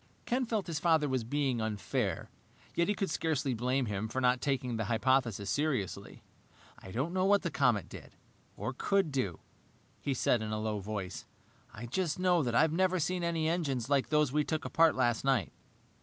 [0.25, 2.31] Ken felt his father was being unfair,
[2.73, 6.23] yet he could scarcely blame him for not taking the hypothesis seriously.
[6.79, 8.15] "I don't know what the comet did
[8.57, 9.41] or could do"
[10.01, 11.25] he said in a low voice.
[11.71, 15.51] "I just know I've never seen any engines like those we took apart last night."